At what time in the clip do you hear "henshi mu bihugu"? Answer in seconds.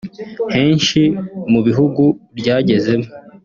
0.55-2.03